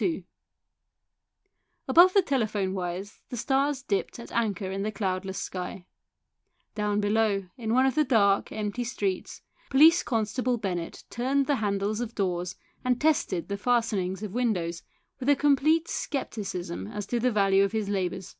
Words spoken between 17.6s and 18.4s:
of his labours.